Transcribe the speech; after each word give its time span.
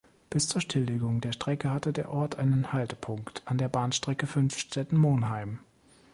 Bis 0.31 0.47
zur 0.47 0.61
Stilllegung 0.61 1.21
der 1.21 1.31
Strecke 1.31 1.69
hatte 1.69 1.93
der 1.93 2.09
Ort 2.09 2.39
einen 2.39 2.73
Haltepunkt 2.73 3.43
an 3.45 3.59
der 3.59 3.69
Bahnstrecke 3.69 4.25
Fünfstetten–Monheim. 4.25 5.59